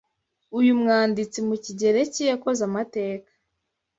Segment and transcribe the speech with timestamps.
[0.59, 3.29] uyu mwanditsi mu kigereki yakoze amateka